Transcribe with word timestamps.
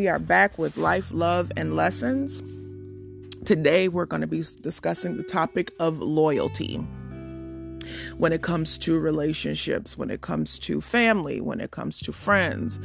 We 0.00 0.08
are 0.08 0.18
back 0.18 0.56
with 0.56 0.78
life, 0.78 1.12
love, 1.12 1.50
and 1.58 1.76
lessons. 1.76 2.42
Today, 3.44 3.86
we're 3.88 4.06
going 4.06 4.22
to 4.22 4.26
be 4.26 4.42
discussing 4.62 5.18
the 5.18 5.22
topic 5.22 5.70
of 5.78 5.98
loyalty 5.98 6.76
when 8.16 8.32
it 8.32 8.40
comes 8.40 8.78
to 8.78 8.98
relationships, 8.98 9.98
when 9.98 10.10
it 10.10 10.22
comes 10.22 10.58
to 10.60 10.80
family, 10.80 11.42
when 11.42 11.60
it 11.60 11.72
comes 11.72 12.00
to 12.00 12.12
friends, 12.12 12.80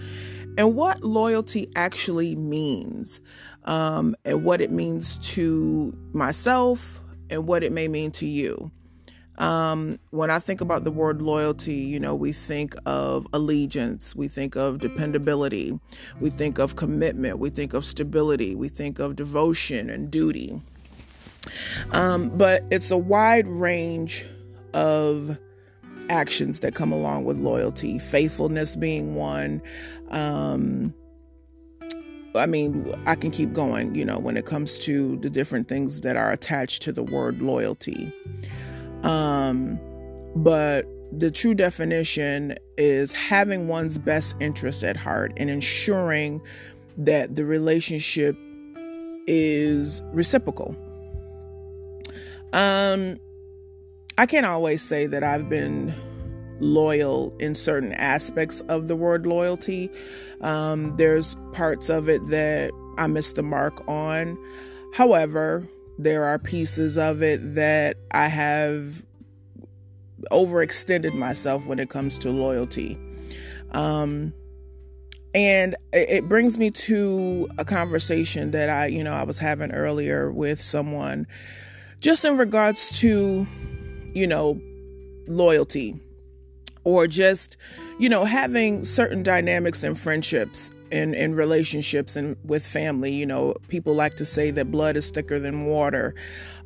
and 0.57 0.75
what 0.75 1.05
loyalty 1.05 1.71
actually 1.77 2.35
means, 2.35 3.21
um, 3.63 4.13
and 4.25 4.43
what 4.43 4.59
it 4.59 4.71
means 4.71 5.17
to 5.19 5.97
myself, 6.11 6.99
and 7.29 7.47
what 7.47 7.63
it 7.63 7.71
may 7.71 7.87
mean 7.87 8.11
to 8.11 8.25
you. 8.25 8.69
Um, 9.37 9.97
when 10.11 10.31
I 10.31 10.39
think 10.39 10.61
about 10.61 10.83
the 10.83 10.91
word 10.91 11.21
loyalty, 11.21 11.73
you 11.73 11.99
know, 11.99 12.15
we 12.15 12.31
think 12.31 12.75
of 12.85 13.27
allegiance, 13.33 14.15
we 14.15 14.27
think 14.27 14.55
of 14.55 14.79
dependability, 14.79 15.77
we 16.21 16.29
think 16.29 16.57
of 16.57 16.75
commitment, 16.75 17.39
we 17.39 17.49
think 17.49 17.73
of 17.73 17.83
stability, 17.83 18.55
we 18.55 18.69
think 18.69 18.99
of 18.99 19.15
devotion 19.15 19.89
and 19.89 20.09
duty. 20.09 20.61
Um, 21.93 22.35
but 22.37 22.61
it's 22.71 22.91
a 22.91 22.97
wide 22.97 23.47
range 23.47 24.25
of 24.73 25.37
actions 26.09 26.61
that 26.61 26.75
come 26.75 26.91
along 26.91 27.25
with 27.25 27.37
loyalty, 27.37 27.99
faithfulness 27.99 28.75
being 28.75 29.15
one. 29.15 29.61
Um, 30.11 30.93
I 32.35 32.45
mean, 32.47 32.91
I 33.05 33.15
can 33.15 33.31
keep 33.31 33.53
going, 33.53 33.95
you 33.95 34.05
know, 34.05 34.19
when 34.19 34.35
it 34.37 34.45
comes 34.45 34.77
to 34.79 35.17
the 35.17 35.29
different 35.29 35.67
things 35.67 36.01
that 36.01 36.17
are 36.17 36.31
attached 36.31 36.81
to 36.83 36.91
the 36.91 37.03
word 37.03 37.41
loyalty. 37.41 38.13
Um, 39.05 39.79
but 40.35 40.85
the 41.11 41.31
true 41.31 41.53
definition 41.53 42.55
is 42.77 43.13
having 43.13 43.67
one's 43.67 43.97
best 43.97 44.35
interest 44.41 44.83
at 44.83 44.97
heart 44.97 45.31
and 45.37 45.49
ensuring 45.49 46.41
that 46.97 47.35
the 47.35 47.45
relationship 47.45 48.35
is 49.27 50.01
reciprocal. 50.11 50.75
Um, 52.53 53.17
I 54.17 54.25
can't 54.25 54.45
always 54.45 54.81
say 54.81 55.07
that 55.07 55.23
I've 55.23 55.49
been 55.49 55.93
loyal 56.59 57.35
in 57.39 57.53
certain 57.53 57.91
aspects 57.93 58.61
of 58.61 58.87
the 58.87 58.95
word 58.95 59.25
loyalty. 59.25 59.89
Um, 60.41 60.95
there's 60.95 61.35
parts 61.53 61.89
of 61.89 62.09
it 62.09 62.25
that 62.27 62.71
I 62.97 63.07
missed 63.07 63.35
the 63.35 63.43
mark 63.43 63.83
on. 63.87 64.37
However, 64.93 65.67
there 65.97 66.23
are 66.25 66.39
pieces 66.39 66.97
of 66.97 67.21
it 67.21 67.39
that 67.55 67.97
I 68.11 68.27
have 68.27 69.03
overextended 70.31 71.17
myself 71.17 71.65
when 71.65 71.79
it 71.79 71.89
comes 71.89 72.17
to 72.19 72.31
loyalty. 72.31 72.97
Um, 73.73 74.33
and 75.33 75.75
it 75.91 76.29
brings 76.29 76.57
me 76.57 76.69
to 76.71 77.47
a 77.57 77.65
conversation 77.65 78.51
that 78.51 78.69
I, 78.69 78.87
you 78.87 79.03
know, 79.03 79.11
I 79.11 79.23
was 79.23 79.37
having 79.37 79.71
earlier 79.71 80.31
with 80.31 80.61
someone 80.61 81.27
just 81.99 82.23
in 82.23 82.37
regards 82.37 82.99
to, 83.01 83.45
you 84.13 84.27
know, 84.27 84.61
loyalty 85.27 85.99
or 86.85 87.07
just, 87.07 87.57
you 87.99 88.07
know, 88.07 88.23
having 88.23 88.85
certain 88.85 89.23
dynamics 89.23 89.83
and 89.83 89.99
friendships 89.99 90.71
and 90.91 91.13
in 91.15 91.35
relationships 91.35 92.15
and 92.15 92.37
with 92.45 92.65
family. 92.65 93.11
You 93.11 93.25
know, 93.25 93.55
people 93.67 93.93
like 93.93 94.15
to 94.15 94.25
say 94.25 94.51
that 94.51 94.71
blood 94.71 94.95
is 94.95 95.11
thicker 95.11 95.39
than 95.39 95.65
water. 95.65 96.15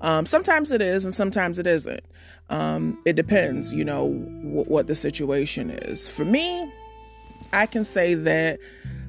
Um, 0.01 0.25
sometimes 0.25 0.71
it 0.71 0.81
is, 0.81 1.05
and 1.05 1.13
sometimes 1.13 1.57
it 1.57 1.65
isn't. 1.65 2.01
Um, 2.49 2.99
it 3.05 3.15
depends, 3.15 3.71
you 3.71 3.83
know, 3.85 4.09
w- 4.09 4.65
what 4.65 4.87
the 4.87 4.95
situation 4.95 5.69
is. 5.69 6.09
For 6.09 6.25
me, 6.25 6.71
I 7.53 7.65
can 7.65 7.83
say 7.83 8.13
that 8.13 8.59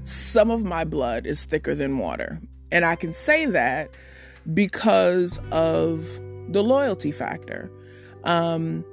some 0.05 0.51
of 0.51 0.65
my 0.65 0.85
blood 0.85 1.27
is 1.27 1.47
thicker 1.47 1.75
than 1.75 1.99
water. 1.99 2.41
And 2.73 2.85
I 2.85 2.97
can 2.97 3.13
say 3.13 3.47
that 3.47 3.91
because 4.55 5.41
of 5.53 6.05
the 6.53 6.63
loyalty 6.63 7.13
factor. 7.13 7.71
Um, 8.25 8.85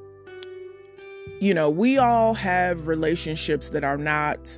you 1.39 1.53
know, 1.53 1.69
we 1.69 1.97
all 1.97 2.33
have 2.33 2.87
relationships 2.87 3.69
that 3.71 3.83
are 3.83 3.97
not 3.97 4.57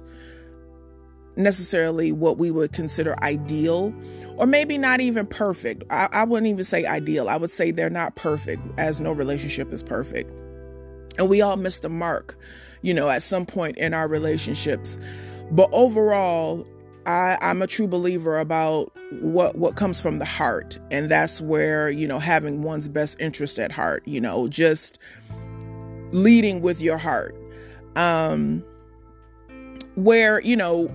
necessarily 1.36 2.12
what 2.12 2.38
we 2.38 2.52
would 2.52 2.74
consider 2.74 3.16
ideal 3.24 3.94
or 4.38 4.46
maybe 4.46 4.78
not 4.78 5.02
even 5.02 5.26
perfect. 5.26 5.84
I, 5.90 6.08
I, 6.14 6.24
wouldn't 6.24 6.48
even 6.48 6.64
say 6.64 6.86
ideal. 6.86 7.28
I 7.28 7.38
would 7.38 7.52
say 7.52 7.72
they're 7.72 7.90
not 7.90 8.16
perfect, 8.16 8.62
as 8.80 9.00
no 9.00 9.12
relationship 9.12 9.72
is 9.74 9.84
perfect. 9.84 10.34
And 11.18 11.30
we 11.30 11.42
all 11.42 11.58
miss 11.58 11.80
the 11.80 11.90
mark, 11.90 12.38
you 12.82 12.94
know, 12.94 13.10
at 13.10 13.22
some 13.22 13.46
point 13.46 13.78
in 13.78 13.94
our 13.94 14.08
relationships. 14.08 14.98
But 15.52 15.70
overall, 15.74 16.66
I, 17.06 17.38
I'm 17.42 17.62
a 17.62 17.68
true 17.68 17.88
believer 17.88 18.40
about 18.40 18.94
what 19.22 19.58
what 19.58 19.76
comes 19.76 20.00
from 20.00 20.20
the 20.20 20.26
heart, 20.26 20.78
and 20.92 21.10
that's 21.10 21.42
where 21.42 21.90
you 21.90 22.08
know 22.08 22.20
having 22.20 22.62
one's 22.62 22.88
best 22.88 23.20
interest 23.20 23.58
at 23.58 23.72
heart. 23.72 24.04
You 24.06 24.22
know, 24.22 24.48
just 24.48 25.00
leading 26.12 26.62
with 26.62 26.82
your 26.82 26.98
heart. 26.98 27.36
Um, 27.96 28.64
where 29.96 30.42
you 30.42 30.56
know 30.56 30.90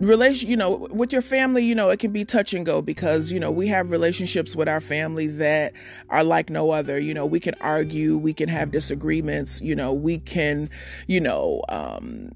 relation 0.00 0.48
you 0.48 0.56
know 0.56 0.88
with 0.92 1.12
your 1.12 1.22
family 1.22 1.62
you 1.62 1.74
know 1.74 1.90
it 1.90 2.00
can 2.00 2.10
be 2.10 2.24
touch 2.24 2.54
and 2.54 2.64
go 2.64 2.80
because 2.80 3.30
you 3.30 3.38
know 3.38 3.50
we 3.50 3.68
have 3.68 3.90
relationships 3.90 4.56
with 4.56 4.68
our 4.68 4.80
family 4.80 5.26
that 5.26 5.72
are 6.08 6.24
like 6.24 6.48
no 6.48 6.70
other 6.70 6.98
you 6.98 7.12
know 7.12 7.26
we 7.26 7.38
can 7.38 7.54
argue 7.60 8.16
we 8.16 8.32
can 8.32 8.48
have 8.48 8.70
disagreements 8.70 9.60
you 9.60 9.74
know 9.76 9.92
we 9.92 10.18
can 10.18 10.70
you 11.06 11.20
know 11.20 11.62
um 11.68 12.30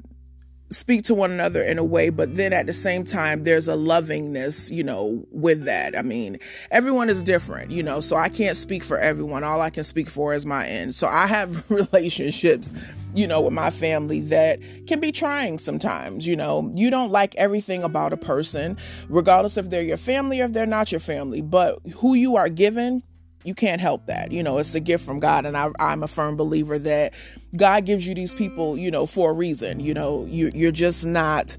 speak 0.74 1.04
to 1.04 1.14
one 1.14 1.30
another 1.30 1.62
in 1.62 1.78
a 1.78 1.84
way, 1.84 2.10
but 2.10 2.36
then 2.36 2.52
at 2.52 2.66
the 2.66 2.72
same 2.72 3.04
time, 3.04 3.42
there's 3.44 3.68
a 3.68 3.76
lovingness, 3.76 4.70
you 4.70 4.84
know, 4.84 5.24
with 5.30 5.64
that. 5.64 5.96
I 5.96 6.02
mean, 6.02 6.38
everyone 6.70 7.08
is 7.08 7.22
different, 7.22 7.70
you 7.70 7.82
know, 7.82 8.00
so 8.00 8.16
I 8.16 8.28
can't 8.28 8.56
speak 8.56 8.82
for 8.82 8.98
everyone. 8.98 9.44
All 9.44 9.60
I 9.60 9.70
can 9.70 9.84
speak 9.84 10.10
for 10.10 10.34
is 10.34 10.44
my 10.44 10.66
end. 10.66 10.94
So 10.94 11.06
I 11.06 11.26
have 11.26 11.70
relationships, 11.92 12.72
you 13.14 13.26
know, 13.26 13.40
with 13.40 13.54
my 13.54 13.70
family 13.70 14.20
that 14.20 14.58
can 14.86 15.00
be 15.00 15.12
trying 15.12 15.58
sometimes, 15.58 16.26
you 16.26 16.36
know. 16.36 16.70
You 16.74 16.90
don't 16.90 17.10
like 17.10 17.34
everything 17.36 17.82
about 17.82 18.12
a 18.12 18.18
person, 18.18 18.76
regardless 19.08 19.56
if 19.56 19.70
they're 19.70 19.82
your 19.82 19.96
family 19.96 20.40
or 20.40 20.44
if 20.44 20.52
they're 20.52 20.66
not 20.66 20.92
your 20.92 21.00
family, 21.00 21.40
but 21.40 21.78
who 21.96 22.14
you 22.14 22.36
are 22.36 22.48
given 22.48 23.02
you 23.44 23.54
can't 23.54 23.80
help 23.80 24.06
that. 24.06 24.32
You 24.32 24.42
know, 24.42 24.58
it's 24.58 24.74
a 24.74 24.80
gift 24.80 25.04
from 25.04 25.20
God. 25.20 25.46
And 25.46 25.56
I, 25.56 25.70
am 25.78 26.02
a 26.02 26.08
firm 26.08 26.36
believer 26.36 26.78
that 26.78 27.14
God 27.56 27.84
gives 27.84 28.06
you 28.06 28.14
these 28.14 28.34
people, 28.34 28.76
you 28.76 28.90
know, 28.90 29.06
for 29.06 29.32
a 29.32 29.34
reason. 29.34 29.80
You 29.80 29.94
know, 29.94 30.24
you, 30.26 30.50
you're 30.54 30.72
just 30.72 31.04
not, 31.04 31.56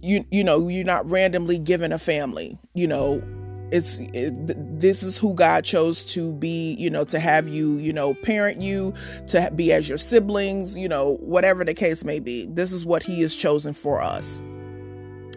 you, 0.00 0.24
you 0.30 0.44
know, 0.44 0.68
you're 0.68 0.84
not 0.84 1.04
randomly 1.06 1.58
given 1.58 1.92
a 1.92 1.98
family. 1.98 2.58
You 2.74 2.86
know, 2.86 3.22
it's 3.70 4.00
it, 4.14 4.32
this 4.80 5.02
is 5.02 5.18
who 5.18 5.34
God 5.34 5.64
chose 5.64 6.04
to 6.14 6.34
be, 6.34 6.76
you 6.78 6.88
know, 6.88 7.04
to 7.04 7.18
have 7.18 7.48
you, 7.48 7.76
you 7.78 7.92
know, 7.92 8.14
parent 8.14 8.60
you, 8.60 8.94
to 9.26 9.50
be 9.54 9.72
as 9.72 9.88
your 9.88 9.98
siblings, 9.98 10.76
you 10.76 10.88
know, 10.88 11.16
whatever 11.16 11.64
the 11.64 11.74
case 11.74 12.04
may 12.04 12.20
be. 12.20 12.46
This 12.46 12.72
is 12.72 12.86
what 12.86 13.02
He 13.02 13.20
has 13.22 13.34
chosen 13.34 13.74
for 13.74 14.00
us. 14.00 14.38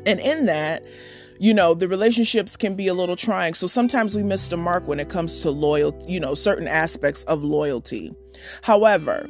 And 0.05 0.19
in 0.19 0.45
that, 0.45 0.85
you 1.41 1.55
know, 1.55 1.73
the 1.73 1.87
relationships 1.87 2.55
can 2.55 2.75
be 2.75 2.87
a 2.87 2.93
little 2.93 3.15
trying. 3.15 3.55
So 3.55 3.65
sometimes 3.65 4.15
we 4.15 4.21
miss 4.21 4.47
the 4.47 4.57
mark 4.57 4.87
when 4.87 4.99
it 4.99 5.09
comes 5.09 5.41
to 5.41 5.49
loyalty, 5.49 6.05
you 6.07 6.19
know, 6.19 6.35
certain 6.35 6.67
aspects 6.67 7.23
of 7.23 7.43
loyalty. 7.43 8.15
However, 8.61 9.27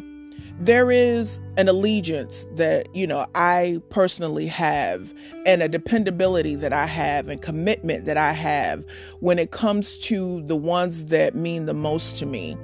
there 0.60 0.92
is 0.92 1.40
an 1.56 1.70
allegiance 1.70 2.46
that, 2.58 2.94
you 2.94 3.08
know, 3.08 3.26
I 3.34 3.80
personally 3.92 4.48
have 4.48 5.14
and 5.46 5.64
a 5.64 5.70
dependability 5.70 6.56
that 6.56 6.74
I 6.74 6.86
have 6.86 7.30
and 7.30 7.42
commitment 7.42 8.06
that 8.08 8.18
I 8.18 8.34
have 8.34 8.84
when 9.22 9.40
it 9.40 9.52
comes 9.52 9.98
to 10.00 10.42
the 10.42 10.58
ones 10.58 11.06
that 11.06 11.34
mean 11.34 11.66
the 11.66 11.74
most 11.74 12.18
to 12.18 12.26
me. 12.26 12.58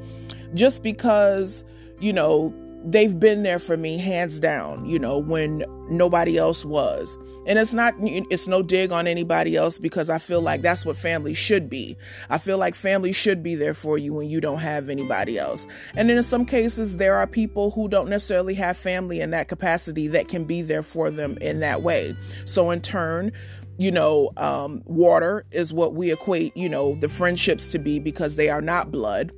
Just 0.55 0.83
because, 0.83 1.63
you 2.01 2.11
know, 2.11 2.53
they've 2.83 3.19
been 3.19 3.43
there 3.43 3.59
for 3.59 3.75
me 3.75 3.97
hands 3.97 4.39
down, 4.39 4.85
you 4.85 4.99
know, 4.99 5.19
when 5.19 5.63
nobody 5.89 6.37
else 6.37 6.65
was. 6.65 7.17
And 7.47 7.57
it's 7.57 7.73
not, 7.73 7.93
it's 7.99 8.47
no 8.47 8.61
dig 8.61 8.91
on 8.91 9.07
anybody 9.07 9.55
else 9.55 9.79
because 9.79 10.09
I 10.09 10.17
feel 10.17 10.41
like 10.41 10.61
that's 10.61 10.85
what 10.85 10.97
family 10.97 11.33
should 11.33 11.69
be. 11.69 11.97
I 12.29 12.37
feel 12.37 12.57
like 12.57 12.75
family 12.75 13.13
should 13.13 13.41
be 13.41 13.55
there 13.55 13.73
for 13.73 13.97
you 13.97 14.13
when 14.13 14.29
you 14.29 14.41
don't 14.41 14.59
have 14.59 14.89
anybody 14.89 15.37
else. 15.37 15.65
And 15.95 16.09
then 16.09 16.17
in 16.17 16.23
some 16.23 16.45
cases, 16.45 16.97
there 16.97 17.15
are 17.15 17.27
people 17.27 17.71
who 17.71 17.87
don't 17.87 18.09
necessarily 18.09 18.53
have 18.55 18.77
family 18.77 19.21
in 19.21 19.31
that 19.31 19.47
capacity 19.47 20.07
that 20.09 20.27
can 20.27 20.45
be 20.45 20.61
there 20.61 20.83
for 20.83 21.09
them 21.09 21.37
in 21.41 21.59
that 21.61 21.81
way. 21.83 22.15
So 22.45 22.71
in 22.71 22.81
turn, 22.81 23.31
you 23.77 23.91
know, 23.91 24.31
um, 24.37 24.81
water 24.85 25.45
is 25.51 25.73
what 25.73 25.93
we 25.93 26.11
equate, 26.11 26.55
you 26.57 26.67
know, 26.67 26.95
the 26.95 27.09
friendships 27.09 27.69
to 27.69 27.79
be 27.79 27.99
because 27.99 28.35
they 28.35 28.49
are 28.49 28.61
not 28.61 28.91
blood. 28.91 29.31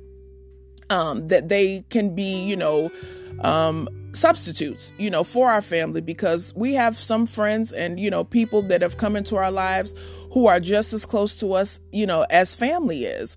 Um, 0.90 1.26
that 1.26 1.48
they 1.48 1.84
can 1.88 2.16
be, 2.16 2.42
you 2.44 2.56
know, 2.56 2.90
um, 3.42 3.88
substitutes, 4.12 4.92
you 4.98 5.10
know, 5.10 5.22
for 5.24 5.48
our 5.48 5.62
family 5.62 6.00
because 6.00 6.52
we 6.56 6.74
have 6.74 6.96
some 6.96 7.26
friends 7.26 7.72
and, 7.72 7.98
you 7.98 8.10
know, 8.10 8.24
people 8.24 8.62
that 8.62 8.82
have 8.82 8.96
come 8.96 9.16
into 9.16 9.36
our 9.36 9.50
lives 9.50 9.94
who 10.32 10.46
are 10.46 10.60
just 10.60 10.92
as 10.92 11.06
close 11.06 11.34
to 11.36 11.52
us, 11.52 11.80
you 11.92 12.06
know, 12.06 12.26
as 12.30 12.56
family 12.56 13.04
is. 13.04 13.36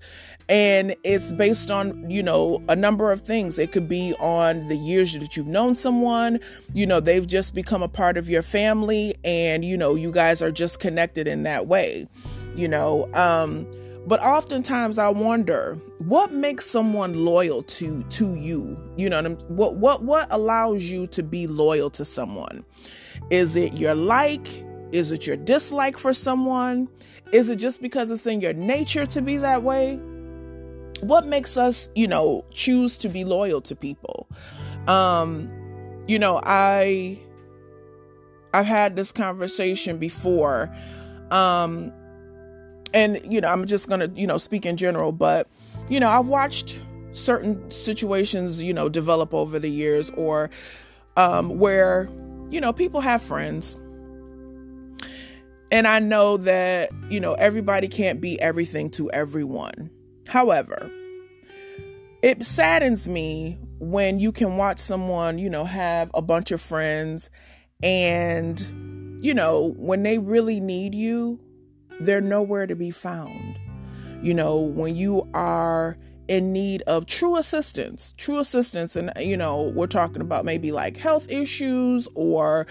And 0.49 0.95
it's 1.03 1.31
based 1.31 1.71
on, 1.71 2.09
you 2.09 2.21
know, 2.21 2.61
a 2.67 2.75
number 2.75 3.11
of 3.11 3.21
things. 3.21 3.57
It 3.57 3.71
could 3.71 3.87
be 3.87 4.13
on 4.19 4.67
the 4.67 4.75
years 4.75 5.13
that 5.13 5.37
you've 5.37 5.47
known 5.47 5.75
someone, 5.75 6.39
you 6.73 6.85
know, 6.85 6.99
they've 6.99 7.25
just 7.25 7.55
become 7.55 7.81
a 7.81 7.87
part 7.87 8.17
of 8.17 8.27
your 8.27 8.41
family 8.41 9.15
and, 9.23 9.63
you 9.63 9.77
know, 9.77 9.95
you 9.95 10.11
guys 10.11 10.41
are 10.41 10.51
just 10.51 10.79
connected 10.79 11.27
in 11.27 11.43
that 11.43 11.67
way, 11.67 12.07
you 12.55 12.67
know. 12.67 13.07
Um, 13.13 13.67
but 14.05 14.21
oftentimes 14.21 14.97
I 14.97 15.09
wonder 15.09 15.77
what 15.99 16.31
makes 16.31 16.65
someone 16.65 17.25
loyal 17.25 17.63
to 17.63 18.03
to 18.03 18.35
you. 18.35 18.77
You 18.97 19.09
know 19.09 19.21
what, 19.21 19.49
what 19.49 19.75
what 19.77 20.03
what 20.03 20.27
allows 20.31 20.91
you 20.91 21.07
to 21.07 21.23
be 21.23 21.47
loyal 21.47 21.89
to 21.91 22.05
someone? 22.05 22.63
Is 23.29 23.55
it 23.55 23.73
your 23.73 23.95
like? 23.95 24.47
Is 24.91 25.11
it 25.11 25.25
your 25.25 25.37
dislike 25.37 25.97
for 25.97 26.13
someone? 26.13 26.87
Is 27.31 27.49
it 27.49 27.55
just 27.55 27.81
because 27.81 28.11
it's 28.11 28.27
in 28.27 28.41
your 28.41 28.53
nature 28.53 29.05
to 29.07 29.21
be 29.21 29.37
that 29.37 29.63
way? 29.63 29.95
What 30.99 31.25
makes 31.25 31.57
us, 31.57 31.89
you 31.95 32.07
know, 32.07 32.45
choose 32.51 32.97
to 32.99 33.09
be 33.09 33.25
loyal 33.25 33.59
to 33.61 33.75
people? 33.75 34.27
Um, 34.87 35.51
you 36.07 36.19
know, 36.19 36.39
I 36.43 37.19
I've 38.53 38.65
had 38.65 38.95
this 38.95 39.11
conversation 39.11 39.97
before. 39.97 40.73
Um, 41.31 41.91
and 42.93 43.17
you 43.29 43.41
know 43.41 43.47
i'm 43.47 43.65
just 43.65 43.89
gonna 43.89 44.09
you 44.15 44.27
know 44.27 44.37
speak 44.37 44.65
in 44.65 44.77
general 44.77 45.11
but 45.11 45.47
you 45.89 45.99
know 45.99 46.07
i've 46.07 46.27
watched 46.27 46.79
certain 47.13 47.69
situations 47.69 48.61
you 48.61 48.73
know 48.73 48.89
develop 48.89 49.33
over 49.33 49.59
the 49.59 49.69
years 49.69 50.09
or 50.11 50.49
um 51.15 51.59
where 51.59 52.09
you 52.49 52.59
know 52.61 52.73
people 52.73 53.01
have 53.01 53.21
friends. 53.21 53.79
And 55.71 55.87
i 55.87 55.97
know 55.97 56.37
that 56.37 56.89
you 57.09 57.19
know 57.19 57.33
everybody 57.33 57.87
can't 57.87 58.21
be 58.21 58.39
everything 58.39 58.89
to 58.91 59.09
everyone. 59.11 59.89
However 60.27 60.91
it 62.21 62.45
saddens 62.45 63.07
me 63.07 63.59
when 63.79 64.19
you 64.19 64.31
can 64.31 64.55
watch 64.55 64.79
someone 64.79 65.37
you 65.39 65.49
know 65.49 65.65
have 65.65 66.09
a 66.13 66.21
bunch 66.21 66.51
of 66.51 66.61
friends 66.61 67.29
and 67.81 69.19
you 69.21 69.33
know 69.33 69.73
when 69.77 70.03
they 70.03 70.19
really 70.19 70.59
need 70.59 70.95
you 70.95 71.39
they're 71.99 72.21
nowhere 72.21 72.67
to 72.67 72.75
be 72.75 72.91
found. 72.91 73.59
You 74.21 74.33
know, 74.33 74.59
when 74.59 74.95
you 74.95 75.27
are 75.33 75.97
in 76.29 76.53
need 76.53 76.81
of 76.83 77.05
true 77.05 77.35
assistance, 77.35 78.13
true 78.17 78.39
assistance, 78.39 78.95
and 78.95 79.11
you 79.19 79.35
know, 79.35 79.71
we're 79.75 79.87
talking 79.87 80.21
about 80.21 80.45
maybe 80.45 80.71
like 80.71 80.95
health 80.95 81.29
issues 81.29 82.07
or, 82.15 82.65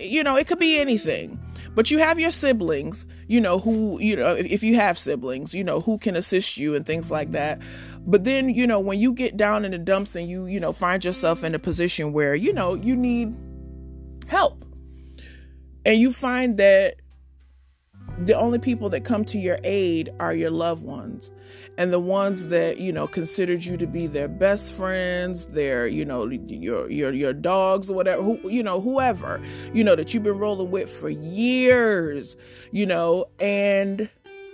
you 0.00 0.22
know, 0.22 0.36
it 0.36 0.46
could 0.46 0.58
be 0.58 0.78
anything. 0.78 1.40
But 1.74 1.90
you 1.90 1.98
have 1.98 2.18
your 2.18 2.30
siblings, 2.30 3.06
you 3.28 3.40
know, 3.40 3.58
who, 3.58 4.00
you 4.00 4.16
know, 4.16 4.34
if 4.38 4.62
you 4.62 4.76
have 4.76 4.98
siblings, 4.98 5.54
you 5.54 5.62
know, 5.62 5.80
who 5.80 5.98
can 5.98 6.16
assist 6.16 6.56
you 6.56 6.74
and 6.74 6.86
things 6.86 7.10
like 7.10 7.32
that. 7.32 7.60
But 8.06 8.24
then, 8.24 8.48
you 8.48 8.66
know, 8.66 8.80
when 8.80 8.98
you 8.98 9.12
get 9.12 9.36
down 9.36 9.64
in 9.64 9.72
the 9.72 9.78
dumps 9.78 10.16
and 10.16 10.28
you, 10.28 10.46
you 10.46 10.60
know, 10.60 10.72
find 10.72 11.04
yourself 11.04 11.44
in 11.44 11.54
a 11.54 11.58
position 11.58 12.12
where, 12.12 12.34
you 12.34 12.52
know, 12.52 12.74
you 12.74 12.96
need 12.96 13.34
help 14.26 14.64
and 15.84 15.98
you 15.98 16.12
find 16.12 16.56
that 16.58 16.94
the 18.18 18.34
only 18.34 18.58
people 18.58 18.88
that 18.90 19.04
come 19.04 19.24
to 19.26 19.38
your 19.38 19.58
aid 19.64 20.08
are 20.20 20.34
your 20.34 20.50
loved 20.50 20.82
ones. 20.82 21.30
And 21.78 21.92
the 21.92 22.00
ones 22.00 22.48
that 22.48 22.78
you 22.78 22.92
know 22.92 23.06
considered 23.06 23.64
you 23.64 23.76
to 23.76 23.86
be 23.86 24.06
their 24.06 24.28
best 24.28 24.72
friends 24.72 25.46
their 25.48 25.86
you 25.86 26.06
know 26.06 26.26
your 26.26 26.90
your 26.90 27.12
your 27.12 27.34
dogs 27.34 27.90
or 27.90 27.94
whatever 27.94 28.22
who, 28.22 28.40
you 28.48 28.62
know 28.62 28.80
whoever 28.80 29.42
you 29.74 29.84
know 29.84 29.94
that 29.94 30.14
you've 30.14 30.22
been 30.22 30.38
rolling 30.38 30.70
with 30.70 30.90
for 30.90 31.10
years 31.10 32.36
you 32.72 32.86
know 32.86 33.26
and 33.40 34.08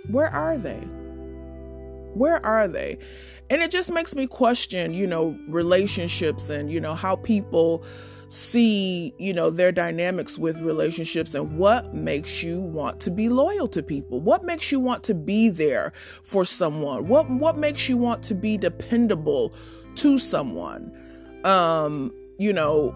where 0.09 0.27
are 0.27 0.57
they? 0.57 0.81
Where 2.13 2.45
are 2.45 2.67
they? 2.67 2.97
And 3.49 3.61
it 3.61 3.71
just 3.71 3.93
makes 3.93 4.15
me 4.15 4.27
question 4.27 4.93
you 4.93 5.07
know 5.07 5.37
relationships 5.47 6.49
and 6.49 6.69
you 6.69 6.81
know 6.81 6.95
how 6.95 7.15
people 7.15 7.85
see, 8.27 9.13
you 9.17 9.33
know, 9.33 9.49
their 9.49 9.71
dynamics 9.71 10.37
with 10.37 10.59
relationships 10.61 11.33
and 11.35 11.57
what 11.57 11.93
makes 11.93 12.43
you 12.43 12.61
want 12.61 12.99
to 13.01 13.11
be 13.11 13.29
loyal 13.29 13.67
to 13.69 13.83
people. 13.83 14.19
What 14.19 14.43
makes 14.43 14.71
you 14.71 14.79
want 14.79 15.03
to 15.03 15.15
be 15.15 15.49
there 15.49 15.91
for 16.21 16.45
someone? 16.45 17.07
What 17.07 17.29
what 17.29 17.57
makes 17.57 17.89
you 17.89 17.97
want 17.97 18.23
to 18.23 18.35
be 18.35 18.57
dependable 18.57 19.53
to 19.95 20.17
someone? 20.17 20.91
Um, 21.43 22.11
you 22.37 22.53
know, 22.53 22.93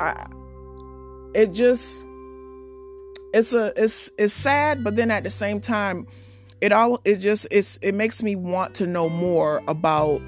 I 0.00 0.26
it 1.34 1.52
just 1.52 2.04
it's 3.32 3.54
a 3.54 3.72
it's 3.76 4.10
it's 4.18 4.34
sad, 4.34 4.82
but 4.82 4.96
then 4.96 5.10
at 5.10 5.24
the 5.24 5.30
same 5.30 5.60
time, 5.60 6.06
it 6.60 6.72
all 6.72 7.00
it 7.04 7.16
just 7.16 7.46
it's 7.50 7.78
it 7.82 7.94
makes 7.94 8.22
me 8.22 8.36
want 8.36 8.74
to 8.76 8.86
know 8.86 9.08
more 9.08 9.62
about 9.68 10.20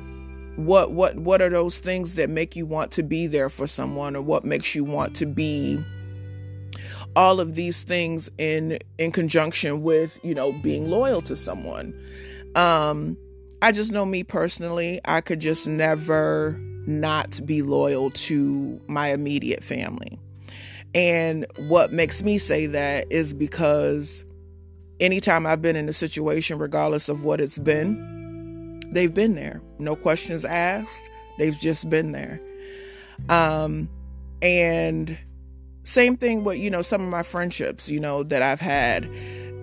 what 0.57 0.93
what 0.93 1.17
what 1.17 1.41
are 1.41 1.49
those 1.49 1.81
things 1.81 2.17
that 2.17 2.29
make 2.29 2.55
you 2.55 2.67
want 2.67 2.91
to 2.93 3.03
be 3.03 3.27
there 3.27 3.49
for 3.49 3.67
someone 3.67 4.15
or 4.15 4.23
what 4.23 4.45
makes 4.45 4.75
you 4.75 4.85
want 4.85 5.17
to 5.17 5.27
be 5.27 5.83
all 7.17 7.41
of 7.41 7.55
these 7.55 7.85
things 7.85 8.31
in 8.39 8.79
in 8.99 9.13
conjunction 9.13 9.83
with 9.83 10.21
you 10.23 10.35
know 10.35 10.53
being 10.53 10.91
loyal 10.91 11.21
to 11.23 11.35
someone? 11.37 11.95
Um 12.55 13.17
i 13.63 13.71
just 13.71 13.93
know 13.93 14.05
me 14.05 14.25
personally 14.25 15.01
i 15.05 15.21
could 15.21 15.41
just 15.41 15.69
never 15.69 16.59
not 16.87 17.41
be 17.47 17.63
loyal 17.63 18.11
to 18.11 18.81
my 18.89 19.13
immediate 19.13 19.63
family. 19.63 20.19
And 20.95 21.47
what 21.57 21.93
makes 21.93 22.23
me 22.23 22.39
say 22.39 22.67
that 22.67 23.11
is 23.11 23.33
because 23.33 24.27
anytime 25.01 25.47
i've 25.47 25.63
been 25.63 25.77
in 25.77 25.89
a 25.89 25.93
situation 25.93 26.59
regardless 26.59 27.09
of 27.09 27.25
what 27.25 27.41
it's 27.41 27.59
been 27.59 28.22
they've 28.93 29.13
been 29.13 29.35
there. 29.35 29.63
No 29.79 29.97
questions 29.97 30.45
asked. 30.45 31.11
They've 31.39 31.59
just 31.59 31.91
been 31.91 32.13
there. 32.13 32.41
Um, 33.29 33.89
and 34.41 35.19
same 35.85 36.17
thing 36.17 36.45
with, 36.45 36.59
you 36.59 36.71
know, 36.71 36.83
some 36.83 37.03
of 37.03 37.09
my 37.09 37.23
friendships, 37.23 37.89
you 37.89 38.01
know, 38.01 38.23
that 38.25 38.43
I've 38.43 38.61
had, 38.61 39.09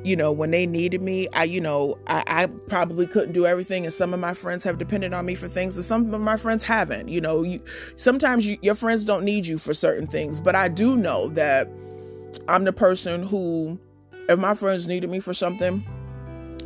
you 0.03 0.15
know, 0.15 0.31
when 0.31 0.51
they 0.51 0.65
needed 0.65 1.01
me, 1.01 1.27
I, 1.33 1.43
you 1.43 1.61
know, 1.61 1.97
I, 2.07 2.23
I 2.27 2.47
probably 2.67 3.05
couldn't 3.07 3.33
do 3.33 3.45
everything. 3.45 3.83
And 3.83 3.93
some 3.93 4.13
of 4.13 4.19
my 4.19 4.33
friends 4.33 4.63
have 4.63 4.77
depended 4.77 5.13
on 5.13 5.25
me 5.25 5.35
for 5.35 5.47
things 5.47 5.75
that 5.75 5.83
some 5.83 6.13
of 6.13 6.21
my 6.21 6.37
friends 6.37 6.65
haven't, 6.65 7.09
you 7.09 7.21
know, 7.21 7.43
you, 7.43 7.61
sometimes 7.95 8.47
you, 8.47 8.57
your 8.61 8.75
friends 8.75 9.05
don't 9.05 9.23
need 9.23 9.45
you 9.45 9.57
for 9.57 9.73
certain 9.73 10.07
things, 10.07 10.41
but 10.41 10.55
I 10.55 10.67
do 10.67 10.95
know 10.97 11.29
that 11.29 11.69
I'm 12.47 12.63
the 12.63 12.73
person 12.73 13.23
who, 13.23 13.79
if 14.29 14.39
my 14.39 14.53
friends 14.53 14.87
needed 14.87 15.09
me 15.09 15.19
for 15.19 15.33
something, 15.33 15.85